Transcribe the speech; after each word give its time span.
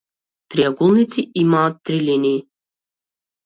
Триаголници 0.49 1.21
имаат 1.41 1.75
три 1.85 1.99
линии. 2.07 2.39